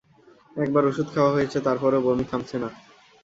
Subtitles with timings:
[0.55, 2.69] একবার ওষুধ খাওয়া হয়েছে তারপর ও বমি থামছে না।